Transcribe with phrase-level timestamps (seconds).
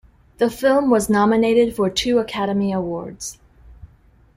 [0.39, 3.37] The film was nominated for two Academy Awards.